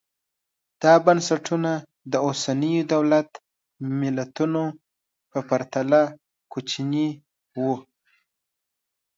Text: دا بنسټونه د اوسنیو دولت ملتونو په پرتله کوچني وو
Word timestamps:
دا 0.81 0.93
بنسټونه 1.05 1.71
د 2.11 2.13
اوسنیو 2.27 2.87
دولت 2.93 3.29
ملتونو 4.11 4.63
په 5.31 5.39
پرتله 5.49 6.01
کوچني 6.51 7.07
وو 7.63 7.75